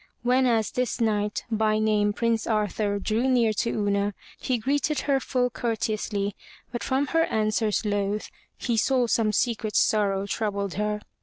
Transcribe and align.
Whenas 0.23 0.71
this 0.71 0.99
knight, 0.99 1.43
by 1.51 1.77
name 1.77 2.11
Prince 2.11 2.47
Arthur, 2.47 2.97
drew 2.97 3.27
near 3.27 3.53
to 3.53 3.69
Una, 3.85 4.15
he 4.39 4.57
greeted 4.57 5.01
her 5.01 5.19
full 5.19 5.51
courteously, 5.51 6.35
but 6.71 6.81
from 6.83 7.05
her 7.09 7.25
answers 7.25 7.85
loath, 7.85 8.31
he 8.57 8.77
saw 8.77 9.05
some 9.05 9.31
secret 9.31 9.75
sorrow 9.75 10.25
troubled 10.25 10.73
her. 10.73 11.01